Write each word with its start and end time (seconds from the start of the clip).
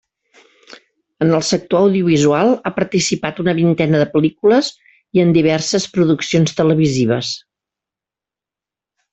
En 1.25 1.33
el 1.39 1.43
sector 1.49 1.81
audiovisual, 1.87 2.49
ha 2.69 2.71
participat 2.79 3.41
una 3.45 3.55
vintena 3.61 4.01
de 4.05 4.09
pel·lícules 4.15 4.71
i 5.19 5.23
en 5.27 5.37
diverses 5.39 5.89
produccions 5.99 6.59
televisives. 6.63 7.31